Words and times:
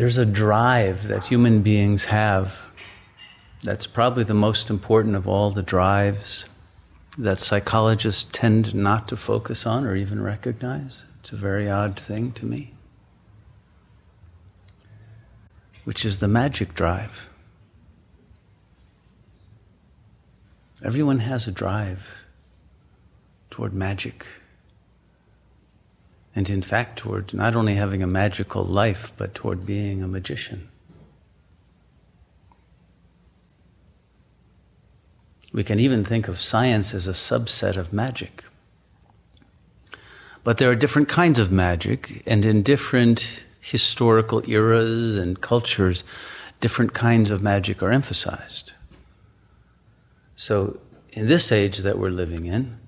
There's 0.00 0.16
a 0.16 0.24
drive 0.24 1.08
that 1.08 1.26
human 1.26 1.60
beings 1.60 2.06
have 2.06 2.70
that's 3.62 3.86
probably 3.86 4.24
the 4.24 4.32
most 4.32 4.70
important 4.70 5.14
of 5.14 5.28
all 5.28 5.50
the 5.50 5.62
drives 5.62 6.46
that 7.18 7.38
psychologists 7.38 8.26
tend 8.32 8.74
not 8.74 9.08
to 9.08 9.16
focus 9.18 9.66
on 9.66 9.84
or 9.84 9.94
even 9.94 10.22
recognize. 10.22 11.04
It's 11.18 11.32
a 11.32 11.36
very 11.36 11.68
odd 11.68 11.98
thing 11.98 12.32
to 12.32 12.46
me, 12.46 12.72
which 15.84 16.06
is 16.06 16.18
the 16.18 16.28
magic 16.28 16.72
drive. 16.72 17.28
Everyone 20.82 21.18
has 21.18 21.46
a 21.46 21.52
drive 21.52 22.24
toward 23.50 23.74
magic. 23.74 24.26
And 26.34 26.48
in 26.48 26.62
fact, 26.62 26.98
toward 26.98 27.34
not 27.34 27.56
only 27.56 27.74
having 27.74 28.02
a 28.02 28.06
magical 28.06 28.64
life, 28.64 29.12
but 29.16 29.34
toward 29.34 29.66
being 29.66 30.02
a 30.02 30.08
magician. 30.08 30.68
We 35.52 35.64
can 35.64 35.80
even 35.80 36.04
think 36.04 36.28
of 36.28 36.40
science 36.40 36.94
as 36.94 37.08
a 37.08 37.12
subset 37.12 37.76
of 37.76 37.92
magic. 37.92 38.44
But 40.44 40.58
there 40.58 40.70
are 40.70 40.76
different 40.76 41.08
kinds 41.08 41.38
of 41.38 41.50
magic, 41.50 42.22
and 42.26 42.44
in 42.44 42.62
different 42.62 43.44
historical 43.60 44.48
eras 44.48 45.16
and 45.16 45.40
cultures, 45.40 46.04
different 46.60 46.94
kinds 46.94 47.30
of 47.30 47.42
magic 47.42 47.82
are 47.82 47.90
emphasized. 47.90 48.72
So, 50.34 50.80
in 51.12 51.26
this 51.26 51.52
age 51.52 51.78
that 51.78 51.98
we're 51.98 52.10
living 52.10 52.46
in, 52.46 52.79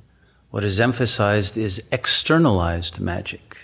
what 0.52 0.62
is 0.62 0.79
emphasized 0.79 1.56
is 1.56 1.88
externalized 1.91 3.01
magic. 3.01 3.56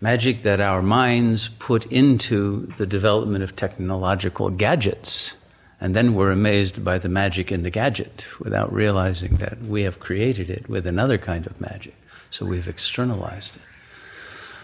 Magic 0.00 0.42
that 0.42 0.60
our 0.60 0.82
minds 0.82 1.48
put 1.48 1.86
into 1.86 2.66
the 2.76 2.86
development 2.86 3.44
of 3.44 3.54
technological 3.54 4.50
gadgets 4.50 5.36
and 5.80 5.94
then 5.94 6.14
we're 6.14 6.32
amazed 6.32 6.84
by 6.84 6.98
the 6.98 7.08
magic 7.08 7.52
in 7.52 7.62
the 7.62 7.70
gadget 7.70 8.26
without 8.40 8.72
realizing 8.72 9.36
that 9.36 9.62
we 9.62 9.82
have 9.82 10.00
created 10.00 10.50
it 10.50 10.68
with 10.68 10.86
another 10.86 11.18
kind 11.18 11.46
of 11.46 11.60
magic. 11.60 11.94
So 12.28 12.44
we've 12.44 12.68
externalized 12.68 13.56
it. 13.56 13.62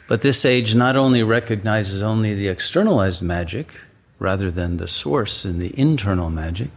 But 0.09 0.23
this 0.23 0.45
age 0.45 0.75
not 0.75 0.97
only 0.97 1.23
recognizes 1.23 2.03
only 2.03 2.35
the 2.35 2.49
externalized 2.49 3.23
magic 3.23 3.79
rather 4.19 4.51
than 4.51 4.77
the 4.77 4.89
source 4.89 5.45
and 5.45 5.61
the 5.61 5.79
internal 5.79 6.31
magic, 6.31 6.71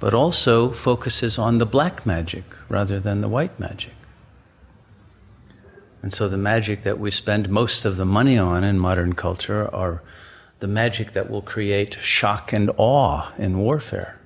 but 0.00 0.14
also 0.14 0.70
focuses 0.70 1.38
on 1.38 1.58
the 1.58 1.66
black 1.66 2.06
magic 2.06 2.44
rather 2.68 3.00
than 3.00 3.20
the 3.20 3.28
white 3.28 3.58
magic. 3.58 3.94
And 6.02 6.12
so 6.12 6.28
the 6.28 6.38
magic 6.38 6.82
that 6.82 6.98
we 6.98 7.10
spend 7.10 7.48
most 7.48 7.84
of 7.84 7.96
the 7.96 8.04
money 8.04 8.38
on 8.38 8.62
in 8.62 8.78
modern 8.78 9.14
culture 9.14 9.72
are 9.74 10.02
the 10.60 10.68
magic 10.68 11.12
that 11.12 11.28
will 11.28 11.42
create 11.42 11.94
shock 11.94 12.52
and 12.52 12.70
awe 12.76 13.32
in 13.36 13.58
warfare, 13.58 14.18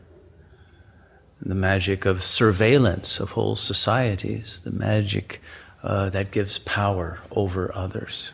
the 1.41 1.55
magic 1.55 2.05
of 2.05 2.23
surveillance 2.23 3.21
of 3.21 3.33
whole 3.33 3.57
societies, 3.57 4.61
the 4.61 4.71
magic 4.71 5.41
uh, 5.83 6.09
that 6.11 6.31
gives 6.31 6.59
power 6.59 7.21
over 7.33 7.75
others. 7.75 8.33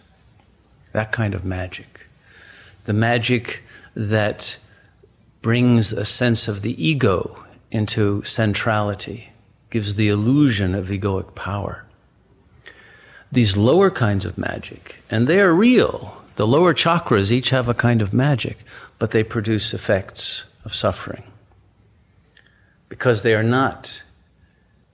That 0.92 1.12
kind 1.12 1.34
of 1.34 1.44
magic. 1.44 2.06
The 2.84 2.92
magic 2.92 3.62
that 3.94 4.58
brings 5.42 5.92
a 5.92 6.04
sense 6.04 6.48
of 6.48 6.62
the 6.62 6.82
ego 6.82 7.44
into 7.70 8.22
centrality, 8.22 9.30
gives 9.70 9.94
the 9.94 10.08
illusion 10.08 10.74
of 10.74 10.86
egoic 10.86 11.34
power. 11.34 11.84
These 13.30 13.56
lower 13.56 13.90
kinds 13.90 14.24
of 14.24 14.38
magic, 14.38 15.02
and 15.10 15.26
they 15.26 15.40
are 15.40 15.52
real, 15.52 16.22
the 16.36 16.46
lower 16.46 16.72
chakras 16.72 17.30
each 17.30 17.50
have 17.50 17.68
a 17.68 17.74
kind 17.74 18.00
of 18.00 18.12
magic, 18.12 18.58
but 18.98 19.10
they 19.10 19.22
produce 19.22 19.74
effects 19.74 20.50
of 20.64 20.74
suffering 20.74 21.24
because 22.88 23.22
they 23.22 23.34
are 23.34 23.42
not 23.42 24.02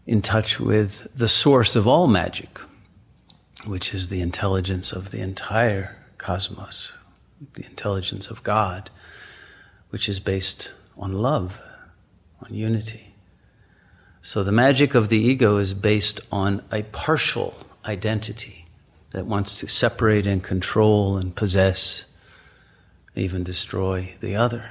in 0.06 0.20
touch 0.20 0.60
with 0.60 1.06
the 1.14 1.28
source 1.28 1.76
of 1.76 1.86
all 1.86 2.06
magic, 2.06 2.58
which 3.64 3.94
is 3.94 4.08
the 4.08 4.20
intelligence 4.20 4.92
of 4.92 5.10
the 5.10 5.20
entire 5.20 5.96
cosmos, 6.18 6.96
the 7.54 7.64
intelligence 7.64 8.28
of 8.28 8.42
God, 8.42 8.90
which 9.94 10.08
is 10.08 10.18
based 10.18 10.72
on 10.98 11.12
love, 11.12 11.56
on 12.42 12.52
unity. 12.52 13.14
So 14.22 14.42
the 14.42 14.50
magic 14.50 14.96
of 14.96 15.08
the 15.08 15.20
ego 15.20 15.58
is 15.58 15.72
based 15.72 16.20
on 16.32 16.64
a 16.72 16.82
partial 16.82 17.54
identity 17.84 18.66
that 19.12 19.24
wants 19.24 19.54
to 19.60 19.68
separate 19.68 20.26
and 20.26 20.42
control 20.42 21.16
and 21.16 21.36
possess, 21.36 22.06
even 23.14 23.44
destroy 23.44 24.16
the 24.18 24.34
other. 24.34 24.68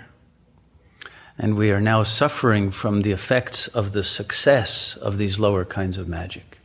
And 1.38 1.56
we 1.56 1.72
are 1.72 1.80
now 1.80 2.04
suffering 2.04 2.70
from 2.70 3.04
the 3.04 3.14
effects 3.14 3.68
of 3.68 3.94
the 3.94 4.04
success 4.04 4.98
of 4.98 5.18
these 5.18 5.40
lower 5.40 5.64
kinds 5.64 5.98
of 5.98 6.10
magic 6.10 6.58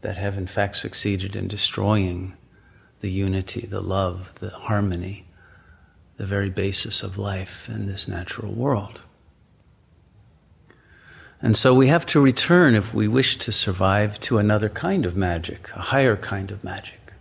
that 0.00 0.16
have, 0.16 0.38
in 0.38 0.46
fact, 0.46 0.76
succeeded 0.76 1.36
in 1.36 1.48
destroying 1.48 2.32
the 3.00 3.10
unity, 3.10 3.66
the 3.66 3.82
love, 3.82 4.34
the 4.36 4.48
harmony, 4.48 5.26
the 6.16 6.26
very 6.26 6.50
basis 6.50 7.02
of 7.02 7.18
life 7.18 7.68
in 7.68 7.86
this 7.86 8.06
natural 8.06 8.52
world. 8.52 9.02
And 11.42 11.56
so 11.56 11.74
we 11.74 11.88
have 11.88 12.06
to 12.06 12.20
return, 12.20 12.74
if 12.74 12.94
we 12.94 13.06
wish 13.06 13.36
to 13.38 13.52
survive, 13.52 14.18
to 14.20 14.38
another 14.38 14.68
kind 14.68 15.04
of 15.04 15.16
magic, 15.16 15.70
a 15.74 15.80
higher 15.80 16.16
kind 16.16 16.50
of 16.50 16.64
magic 16.64 17.12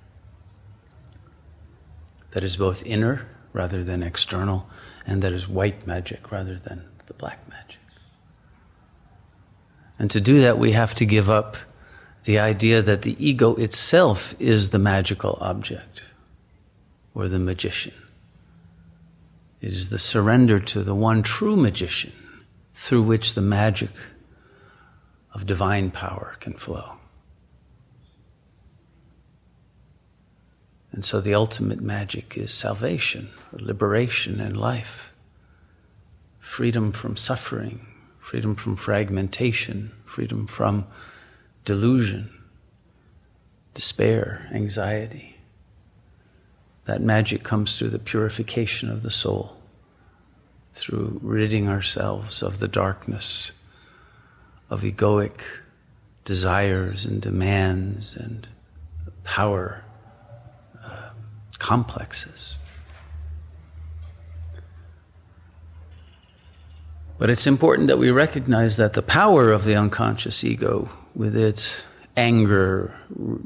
that 2.32 2.44
is 2.44 2.56
both 2.56 2.86
inner 2.86 3.28
rather 3.52 3.84
than 3.84 4.02
external, 4.02 4.68
and 5.06 5.22
that 5.22 5.34
is 5.34 5.48
white 5.48 5.86
magic 5.86 6.32
rather 6.32 6.58
than 6.58 6.86
the 7.08 7.14
black 7.14 7.48
magic. 7.50 7.80
And 10.00 10.10
to 10.12 10.22
do 10.22 10.40
that, 10.42 10.58
we 10.58 10.72
have 10.72 10.96
to 10.96 11.06
give 11.06 11.30
up 11.30 11.58
the 12.24 12.40
idea 12.40 12.82
that 12.82 13.02
the 13.02 13.16
ego 13.24 13.56
itself 13.56 14.34
is 14.40 14.70
the 14.70 14.80
magical 14.80 15.38
object 15.42 16.06
or 17.14 17.28
the 17.28 17.40
magician. 17.40 17.94
It 19.64 19.72
is 19.72 19.90
the 19.90 19.98
surrender 19.98 20.60
to 20.60 20.84
the 20.84 20.94
one 20.94 21.24
true 21.24 21.56
magician 21.56 22.12
through 22.74 23.04
which 23.04 23.34
the 23.34 23.42
magic 23.42 23.92
of 25.32 25.46
divine 25.46 25.90
power 25.90 26.36
can 26.42 26.52
flow. 26.56 26.98
And 30.92 31.06
so 31.06 31.22
the 31.22 31.34
ultimate 31.34 31.80
magic 31.80 32.38
is 32.38 32.54
salvation, 32.54 33.30
liberation, 33.54 34.42
and 34.42 34.58
life. 34.58 35.14
Freedom 36.40 36.92
from 36.92 37.16
suffering, 37.16 37.88
freedom 38.20 38.56
from 38.56 38.76
fragmentation, 38.76 39.94
freedom 40.04 40.46
from 40.46 40.88
delusion, 41.64 42.38
despair, 43.74 44.50
anxiety. 44.54 45.33
That 46.86 47.02
magic 47.02 47.44
comes 47.44 47.78
through 47.78 47.90
the 47.90 48.00
purification 48.00 48.90
of 48.90 49.04
the 49.04 49.10
soul, 49.10 49.58
through 50.68 51.20
ridding 51.22 51.70
ourselves 51.70 52.44
of 52.44 52.60
the 52.60 52.68
darkness 52.68 53.54
of 54.70 54.82
egoic 54.82 55.42
desires 56.26 57.06
and 57.06 57.22
demands 57.22 58.16
and 58.16 58.48
power 59.24 59.84
uh, 60.84 61.10
complexes. 61.60 62.58
But 67.18 67.30
it's 67.30 67.48
important 67.48 67.88
that 67.88 68.00
we 68.00 68.12
recognize 68.12 68.76
that 68.78 68.94
the 68.94 69.02
power 69.02 69.52
of 69.52 69.64
the 69.64 69.76
unconscious 69.76 70.44
ego, 70.44 70.90
with 71.16 71.38
its 71.38 71.86
anger, 72.16 72.96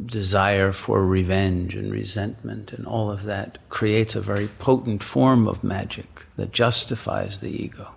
desire 0.06 0.74
for 0.74 1.06
revenge 1.06 1.76
and 1.76 1.92
resentment, 1.92 2.74
and 2.74 2.86
all 2.86 3.12
of 3.12 3.24
that, 3.24 3.58
creates 3.70 4.16
a 4.16 4.22
very 4.22 4.48
potent 4.60 5.04
form 5.04 5.48
of 5.48 5.64
magic 5.64 6.26
that 6.36 6.52
justifies 6.52 7.40
the 7.40 7.64
ego 7.64 7.94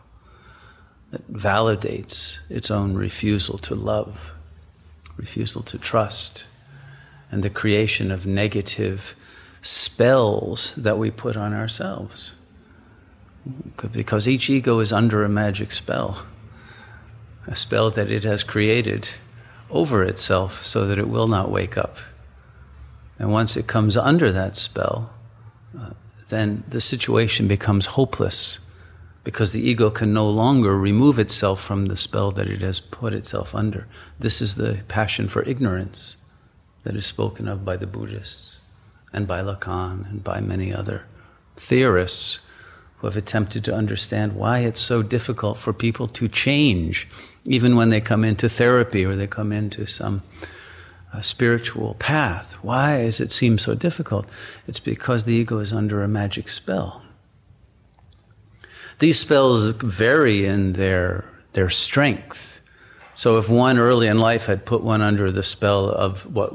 that 1.10 1.32
validates 1.32 2.38
its 2.48 2.70
own 2.70 2.94
refusal 2.94 3.58
to 3.58 3.74
love, 3.74 4.32
refusal 5.16 5.62
to 5.62 5.78
trust, 5.78 6.46
and 7.30 7.42
the 7.42 7.50
creation 7.50 8.10
of 8.10 8.26
negative 8.26 9.14
spells 9.60 10.74
that 10.76 10.98
we 10.98 11.10
put 11.10 11.36
on 11.36 11.52
ourselves. 11.52 12.34
Because 13.92 14.28
each 14.28 14.48
ego 14.50 14.78
is 14.80 14.92
under 14.92 15.24
a 15.24 15.28
magic 15.28 15.72
spell, 15.72 16.26
a 17.46 17.54
spell 17.54 17.90
that 17.90 18.10
it 18.10 18.22
has 18.24 18.44
created 18.44 19.10
over 19.70 20.02
itself 20.02 20.62
so 20.64 20.86
that 20.86 20.98
it 20.98 21.08
will 21.08 21.28
not 21.28 21.50
wake 21.50 21.76
up. 21.76 21.96
And 23.18 23.32
once 23.32 23.56
it 23.56 23.66
comes 23.66 23.96
under 23.96 24.32
that 24.32 24.56
spell, 24.56 25.12
uh, 25.78 25.90
then 26.28 26.64
the 26.68 26.80
situation 26.80 27.48
becomes 27.48 27.86
hopeless 27.86 28.60
because 29.24 29.52
the 29.52 29.60
ego 29.60 29.90
can 29.90 30.12
no 30.12 30.28
longer 30.28 30.76
remove 30.76 31.18
itself 31.18 31.60
from 31.60 31.86
the 31.86 31.96
spell 31.96 32.30
that 32.30 32.48
it 32.48 32.62
has 32.62 32.80
put 32.80 33.12
itself 33.12 33.54
under. 33.54 33.86
This 34.18 34.40
is 34.40 34.54
the 34.54 34.82
passion 34.88 35.28
for 35.28 35.42
ignorance 35.42 36.16
that 36.84 36.96
is 36.96 37.04
spoken 37.04 37.46
of 37.46 37.64
by 37.64 37.76
the 37.76 37.86
Buddhists 37.86 38.60
and 39.12 39.28
by 39.28 39.42
Lacan 39.42 40.08
and 40.08 40.24
by 40.24 40.40
many 40.40 40.72
other 40.72 41.04
theorists 41.56 42.40
who 42.98 43.06
have 43.06 43.16
attempted 43.16 43.64
to 43.64 43.74
understand 43.74 44.34
why 44.34 44.60
it's 44.60 44.80
so 44.80 45.02
difficult 45.02 45.58
for 45.58 45.72
people 45.72 46.06
to 46.06 46.28
change, 46.28 47.08
even 47.44 47.76
when 47.76 47.90
they 47.90 48.00
come 48.00 48.24
into 48.24 48.48
therapy 48.48 49.04
or 49.04 49.14
they 49.14 49.26
come 49.26 49.52
into 49.52 49.86
some 49.86 50.22
uh, 51.12 51.20
spiritual 51.20 51.94
path. 51.94 52.54
Why 52.62 53.02
does 53.02 53.20
it 53.20 53.32
seem 53.32 53.58
so 53.58 53.74
difficult? 53.74 54.26
It's 54.66 54.80
because 54.80 55.24
the 55.24 55.34
ego 55.34 55.58
is 55.58 55.72
under 55.72 56.02
a 56.02 56.08
magic 56.08 56.48
spell. 56.48 57.02
These 58.98 59.18
spells 59.18 59.68
vary 59.68 60.44
in 60.44 60.74
their, 60.74 61.24
their 61.52 61.70
strength. 61.70 62.60
So 63.14 63.38
if 63.38 63.48
one 63.48 63.78
early 63.78 64.06
in 64.06 64.18
life 64.18 64.46
had 64.46 64.64
put 64.66 64.82
one 64.82 65.00
under 65.00 65.32
the 65.32 65.42
spell 65.42 65.88
of 65.88 66.32
what 66.34 66.54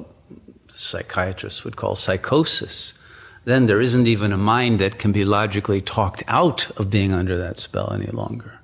psychiatrists 0.68 1.64
would 1.64 1.76
call 1.76 1.96
psychosis, 1.96 3.00
then 3.46 3.66
there 3.66 3.82
isn't 3.82 4.08
even 4.08 4.32
a 4.32 4.38
mind 4.38 4.80
that 4.80 5.00
can 5.00 5.12
be 5.12 5.26
logically 5.26 5.82
talked 5.82 6.24
out 6.28 6.70
of 6.80 6.90
being 6.90 7.12
under 7.12 7.38
that 7.38 7.60
spell 7.60 7.92
any 7.94 8.08
longer. 8.08 8.60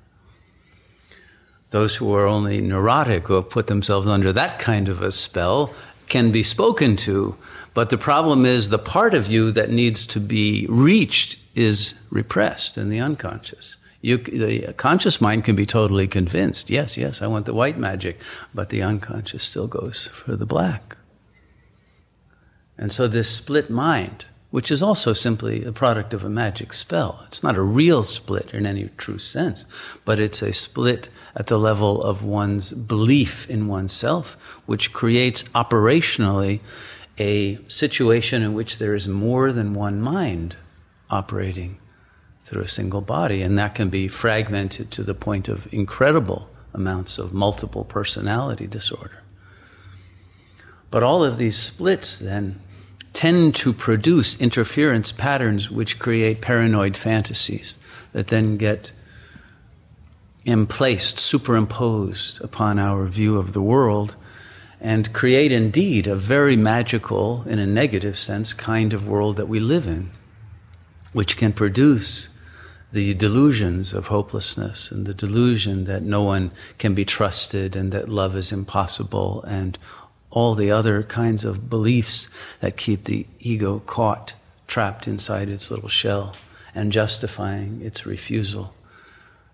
Those 1.72 1.96
who 1.96 2.14
are 2.14 2.28
only 2.28 2.62
neurotic, 2.62 3.28
have 3.28 3.50
put 3.50 3.68
themselves 3.68 4.08
under 4.08 4.32
that 4.34 4.60
kind 4.60 4.88
of 4.88 5.02
a 5.02 5.12
spell, 5.12 5.74
can 6.08 6.32
be 6.32 6.44
spoken 6.44 6.98
to. 6.98 7.36
But 7.74 7.90
the 7.90 7.98
problem 7.98 8.46
is 8.46 8.70
the 8.70 8.78
part 8.78 9.14
of 9.14 9.28
you 9.28 9.52
that 9.52 9.72
needs 9.72 10.06
to 10.08 10.20
be 10.20 10.68
reached 10.70 11.40
is 11.56 11.96
repressed 12.10 12.78
in 12.78 12.90
the 12.90 13.00
unconscious. 13.00 13.78
You, 14.02 14.18
the 14.18 14.74
conscious 14.74 15.22
mind 15.22 15.46
can 15.46 15.56
be 15.56 15.66
totally 15.66 16.08
convinced 16.08 16.70
yes, 16.70 16.98
yes, 16.98 17.22
I 17.22 17.28
want 17.28 17.46
the 17.46 17.54
white 17.54 17.78
magic, 17.78 18.20
but 18.54 18.70
the 18.70 18.82
unconscious 18.82 19.44
still 19.44 19.68
goes 19.68 20.08
for 20.08 20.36
the 20.36 20.46
black. 20.46 20.98
And 22.78 22.92
so, 22.92 23.08
this 23.08 23.30
split 23.30 23.70
mind 23.70 24.26
which 24.52 24.70
is 24.70 24.84
also 24.84 25.14
simply 25.14 25.64
a 25.64 25.72
product 25.72 26.14
of 26.14 26.24
a 26.24 26.30
magic 26.30 26.74
spell. 26.74 27.24
It's 27.26 27.42
not 27.42 27.58
a 27.58 27.62
real 27.62 28.04
split 28.04 28.54
in 28.54 28.66
any 28.66 28.90
true 28.98 29.18
sense, 29.18 29.66
but 30.04 30.20
it's 30.20 30.42
a 30.42 30.54
split 30.54 31.10
at 31.36 31.48
the 31.48 31.58
level 31.58 32.04
of 32.04 32.24
one's 32.24 32.74
belief 32.74 33.50
in 33.50 33.68
oneself, 33.68 34.62
which 34.66 34.92
creates 34.92 35.44
operationally 35.50 36.62
a 37.18 37.60
situation 37.70 38.44
in 38.44 38.54
which 38.54 38.78
there 38.78 38.94
is 38.94 39.08
more 39.08 39.54
than 39.54 39.74
one 39.74 40.02
mind 40.02 40.56
operating 41.10 41.80
through 42.42 42.64
a 42.64 42.68
single 42.68 43.02
body, 43.02 43.42
and 43.42 43.58
that 43.58 43.76
can 43.76 43.90
be 43.90 44.08
fragmented 44.08 44.92
to 44.92 45.04
the 45.04 45.14
point 45.14 45.48
of 45.48 45.74
incredible 45.74 46.50
amounts 46.74 47.18
of 47.18 47.34
multiple 47.34 47.86
personality 47.86 48.68
disorder. 48.68 49.24
But 50.90 51.04
all 51.04 51.24
of 51.24 51.38
these 51.38 51.56
splits 51.56 52.20
then 52.20 52.60
tend 53.14 53.56
to 53.56 53.74
produce 53.74 54.40
interference 54.40 55.12
patterns 55.12 55.70
which 55.70 56.00
create 56.00 56.42
paranoid 56.42 56.96
fantasies 56.96 57.78
that 58.14 58.28
then 58.28 58.58
get 58.58 58.92
emplaced, 60.46 61.20
superimposed 61.20 62.42
upon 62.44 62.80
our 62.80 63.06
view 63.06 63.38
of 63.38 63.54
the 63.54 63.62
world, 63.62 64.16
and 64.80 65.14
create 65.14 65.52
indeed 65.52 66.08
a 66.08 66.16
very 66.16 66.56
magical, 66.56 67.44
in 67.44 67.60
a 67.60 67.68
negative 67.68 68.18
sense, 68.18 68.54
kind 68.54 68.94
of 68.94 69.08
world 69.08 69.38
that 69.38 69.48
we 69.48 69.60
live 69.60 69.86
in, 69.86 70.10
which 71.14 71.38
can 71.38 71.54
produce 71.54 72.30
the 72.92 73.14
delusions 73.14 73.94
of 73.94 74.08
hopelessness 74.08 74.92
and 74.92 75.06
the 75.06 75.14
delusion 75.14 75.86
that 75.86 76.04
no 76.04 76.22
one 76.24 76.52
can 76.78 76.94
be 76.94 77.06
trusted 77.06 77.76
and 77.76 77.92
that 77.92 78.10
love 78.10 78.36
is 78.36 78.52
impossible 78.52 79.44
and 79.44 79.78
all 80.32 80.56
the 80.56 80.72
other 80.72 81.04
kinds 81.04 81.44
of 81.44 81.70
beliefs 81.70 82.30
that 82.62 82.78
keep 82.78 83.04
the 83.04 83.28
ego 83.40 83.80
caught, 83.80 84.34
trapped 84.68 85.08
inside 85.08 85.50
its 85.50 85.70
little 85.70 85.90
shell, 85.90 86.36
and 86.74 86.92
justifying 86.92 87.82
its 87.82 88.06
refusal 88.06 88.74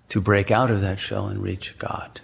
to 0.09 0.21
break 0.21 0.51
out 0.51 0.71
of 0.71 0.81
that 0.81 1.00
shell 1.00 1.27
and 1.27 1.41
reach 1.41 1.77
God. 1.77 2.21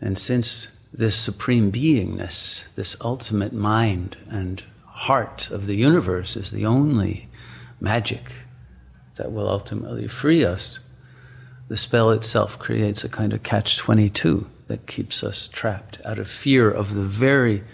And 0.00 0.18
since 0.18 0.78
this 0.92 1.16
supreme 1.16 1.70
beingness, 1.70 2.74
this 2.74 2.96
ultimate 3.00 3.52
mind 3.52 4.16
and 4.28 4.62
heart 4.86 5.50
of 5.50 5.66
the 5.66 5.76
universe 5.76 6.36
is 6.36 6.50
the 6.50 6.66
only 6.66 7.28
magic 7.80 8.32
that 9.16 9.32
will 9.32 9.48
ultimately 9.48 10.08
free 10.08 10.44
us, 10.44 10.80
the 11.68 11.76
spell 11.76 12.10
itself 12.10 12.58
creates 12.58 13.04
a 13.04 13.08
kind 13.08 13.32
of 13.32 13.42
catch 13.42 13.78
22 13.78 14.46
that 14.70 14.86
keeps 14.86 15.24
us 15.24 15.48
trapped 15.48 15.98
out 16.04 16.20
of 16.20 16.28
fear 16.28 16.70
of 16.70 16.94
the 16.94 17.02
very 17.02 17.64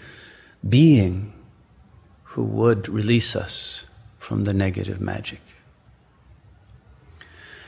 being 0.67 1.31
who 2.23 2.41
would 2.41 2.89
release 2.89 3.35
us 3.35 3.85
from 4.17 4.45
the 4.45 4.53
negative 4.53 4.99
magic. 4.99 5.39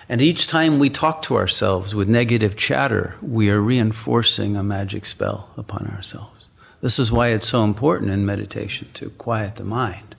And 0.09 0.19
each 0.19 0.47
time 0.47 0.79
we 0.79 0.89
talk 0.89 1.21
to 1.23 1.35
ourselves 1.35 1.93
with 1.93 2.09
negative 2.09 2.55
chatter, 2.55 3.17
we 3.21 3.51
are 3.51 3.61
reinforcing 3.61 4.55
a 4.55 4.63
magic 4.63 5.05
spell 5.05 5.51
upon 5.55 5.85
ourselves. 5.85 6.49
This 6.81 6.97
is 6.97 7.11
why 7.11 7.27
it's 7.27 7.47
so 7.47 7.63
important 7.63 8.09
in 8.09 8.25
meditation 8.25 8.87
to 8.95 9.11
quiet 9.11 9.57
the 9.57 9.63
mind. 9.63 10.15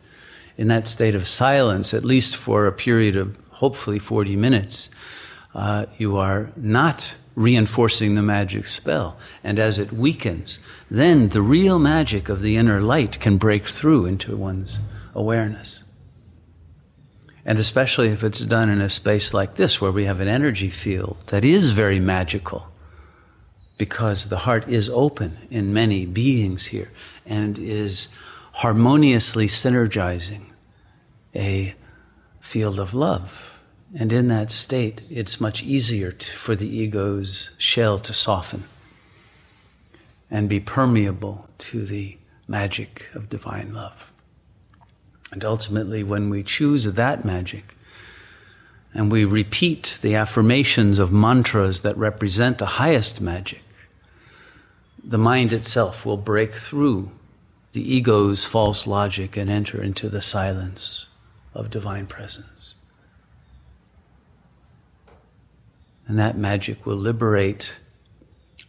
In 0.56 0.68
that 0.68 0.86
state 0.86 1.16
of 1.16 1.26
silence, 1.26 1.92
at 1.92 2.04
least 2.04 2.36
for 2.36 2.68
a 2.68 2.72
period 2.72 3.16
of 3.16 3.36
hopefully 3.50 3.98
40 3.98 4.36
minutes, 4.36 4.88
uh, 5.54 5.86
you 5.98 6.16
are 6.16 6.50
not 6.56 7.16
reinforcing 7.34 8.14
the 8.14 8.22
magic 8.22 8.66
spell. 8.66 9.16
And 9.42 9.58
as 9.58 9.78
it 9.78 9.92
weakens, 9.92 10.58
then 10.90 11.28
the 11.30 11.42
real 11.42 11.78
magic 11.78 12.28
of 12.28 12.42
the 12.42 12.56
inner 12.56 12.82
light 12.82 13.20
can 13.20 13.38
break 13.38 13.66
through 13.66 14.06
into 14.06 14.36
one's 14.36 14.78
awareness. 15.14 15.84
And 17.44 17.58
especially 17.58 18.08
if 18.08 18.22
it's 18.22 18.40
done 18.40 18.68
in 18.68 18.80
a 18.80 18.90
space 18.90 19.32
like 19.32 19.54
this, 19.54 19.80
where 19.80 19.90
we 19.90 20.04
have 20.04 20.20
an 20.20 20.28
energy 20.28 20.70
field 20.70 21.16
that 21.28 21.44
is 21.44 21.70
very 21.70 21.98
magical, 21.98 22.66
because 23.78 24.28
the 24.28 24.36
heart 24.36 24.68
is 24.68 24.90
open 24.90 25.38
in 25.50 25.72
many 25.72 26.04
beings 26.04 26.66
here 26.66 26.90
and 27.24 27.58
is 27.58 28.08
harmoniously 28.52 29.46
synergizing 29.46 30.44
a 31.34 31.74
field 32.40 32.78
of 32.78 32.92
love. 32.92 33.49
And 33.98 34.12
in 34.12 34.28
that 34.28 34.50
state, 34.50 35.02
it's 35.10 35.40
much 35.40 35.62
easier 35.62 36.12
to, 36.12 36.30
for 36.36 36.54
the 36.54 36.68
ego's 36.68 37.50
shell 37.58 37.98
to 37.98 38.12
soften 38.12 38.64
and 40.30 40.48
be 40.48 40.60
permeable 40.60 41.48
to 41.58 41.84
the 41.84 42.16
magic 42.46 43.08
of 43.14 43.28
divine 43.28 43.74
love. 43.74 44.12
And 45.32 45.44
ultimately, 45.44 46.02
when 46.02 46.30
we 46.30 46.42
choose 46.42 46.84
that 46.84 47.24
magic 47.24 47.76
and 48.94 49.10
we 49.10 49.24
repeat 49.24 49.98
the 50.02 50.14
affirmations 50.14 50.98
of 50.98 51.12
mantras 51.12 51.82
that 51.82 51.96
represent 51.96 52.58
the 52.58 52.66
highest 52.66 53.20
magic, 53.20 53.62
the 55.02 55.18
mind 55.18 55.52
itself 55.52 56.04
will 56.04 56.16
break 56.16 56.52
through 56.52 57.10
the 57.72 57.94
ego's 57.94 58.44
false 58.44 58.86
logic 58.86 59.36
and 59.36 59.48
enter 59.48 59.80
into 59.82 60.08
the 60.08 60.22
silence 60.22 61.06
of 61.54 61.70
divine 61.70 62.06
presence. 62.06 62.59
And 66.10 66.18
that 66.18 66.36
magic 66.36 66.86
will 66.86 66.96
liberate 66.96 67.78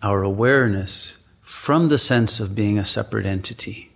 our 0.04 0.22
awareness 0.22 1.18
from 1.42 1.90
the 1.90 1.98
sense 1.98 2.40
of 2.40 2.54
being 2.54 2.78
a 2.78 2.86
separate 2.86 3.26
entity, 3.26 3.90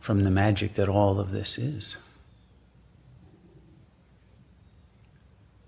from 0.00 0.24
the 0.24 0.30
magic 0.32 0.74
that 0.74 0.88
all 0.88 1.20
of 1.20 1.30
this 1.30 1.56
is. 1.56 1.98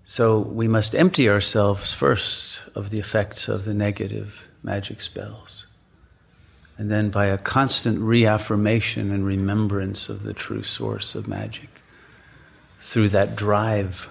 So 0.03 0.37
we 0.37 0.67
must 0.67 0.93
empty 0.93 1.29
ourselves 1.29 1.93
first 1.93 2.67
of 2.75 2.89
the 2.89 2.99
effects 2.99 3.47
of 3.47 3.63
the 3.63 3.73
negative 3.73 4.49
magic 4.63 4.99
spells. 4.99 5.65
And 6.77 6.91
then 6.91 7.09
by 7.09 7.27
a 7.27 7.37
constant 7.37 8.01
reaffirmation 8.01 9.11
and 9.11 9.25
remembrance 9.25 10.09
of 10.09 10.23
the 10.23 10.33
true 10.33 10.63
source 10.63 11.15
of 11.15 11.25
magic, 11.25 11.69
through 12.81 13.07
that 13.07 13.37
drive 13.37 14.09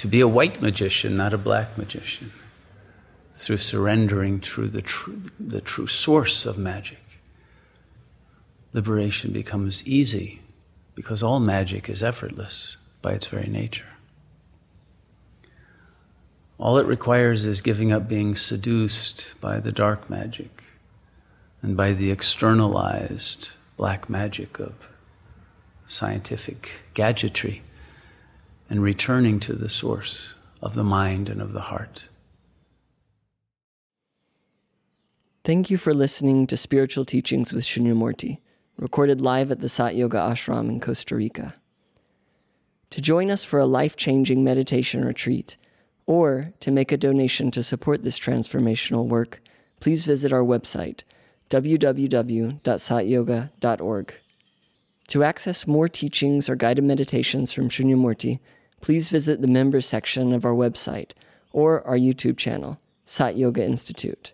to 0.00 0.08
be 0.08 0.22
a 0.22 0.28
white 0.28 0.62
magician, 0.62 1.14
not 1.14 1.34
a 1.34 1.38
black 1.38 1.76
magician, 1.76 2.32
through 3.34 3.58
surrendering 3.58 4.40
to 4.40 4.66
the, 4.66 4.80
tr- 4.80 5.10
the 5.38 5.60
true 5.60 5.86
source 5.86 6.46
of 6.46 6.56
magic. 6.56 7.20
Liberation 8.72 9.30
becomes 9.30 9.86
easy 9.86 10.40
because 10.94 11.22
all 11.22 11.38
magic 11.38 11.90
is 11.90 12.02
effortless 12.02 12.78
by 13.02 13.12
its 13.12 13.26
very 13.26 13.48
nature. 13.50 13.92
All 16.56 16.78
it 16.78 16.86
requires 16.86 17.44
is 17.44 17.60
giving 17.60 17.92
up 17.92 18.08
being 18.08 18.34
seduced 18.34 19.38
by 19.38 19.60
the 19.60 19.72
dark 19.72 20.08
magic 20.08 20.64
and 21.60 21.76
by 21.76 21.92
the 21.92 22.10
externalized 22.10 23.50
black 23.76 24.08
magic 24.08 24.58
of 24.58 24.72
scientific 25.86 26.70
gadgetry 26.94 27.62
and 28.70 28.82
returning 28.82 29.40
to 29.40 29.52
the 29.52 29.68
source 29.68 30.36
of 30.62 30.74
the 30.74 30.84
mind 30.84 31.28
and 31.28 31.42
of 31.42 31.52
the 31.52 31.60
heart. 31.60 32.08
Thank 35.42 35.70
you 35.70 35.76
for 35.76 35.92
listening 35.92 36.46
to 36.46 36.56
Spiritual 36.56 37.04
Teachings 37.04 37.52
with 37.52 37.64
Shunyamurti, 37.64 38.38
recorded 38.76 39.20
live 39.20 39.50
at 39.50 39.58
the 39.58 39.68
Sat 39.68 39.96
Yoga 39.96 40.18
Ashram 40.18 40.68
in 40.68 40.78
Costa 40.78 41.16
Rica. 41.16 41.54
To 42.90 43.00
join 43.00 43.28
us 43.30 43.42
for 43.42 43.58
a 43.58 43.66
life 43.66 43.96
changing 43.96 44.44
meditation 44.44 45.04
retreat, 45.04 45.56
or 46.06 46.52
to 46.60 46.70
make 46.70 46.92
a 46.92 46.96
donation 46.96 47.50
to 47.52 47.62
support 47.62 48.02
this 48.02 48.18
transformational 48.18 49.06
work, 49.06 49.40
please 49.80 50.04
visit 50.04 50.32
our 50.32 50.44
website, 50.44 51.02
www.satyoga.org. 51.50 54.14
To 55.08 55.24
access 55.24 55.66
more 55.66 55.88
teachings 55.88 56.48
or 56.48 56.54
guided 56.54 56.84
meditations 56.84 57.52
from 57.52 57.68
Shunyamurti, 57.68 58.38
please 58.80 59.10
visit 59.10 59.40
the 59.40 59.48
members 59.48 59.86
section 59.86 60.32
of 60.32 60.44
our 60.44 60.54
website 60.54 61.12
or 61.52 61.86
our 61.86 61.96
YouTube 61.96 62.36
channel, 62.36 62.80
Sat 63.04 63.36
Yoga 63.36 63.64
Institute. 63.64 64.32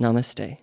Namaste. 0.00 0.58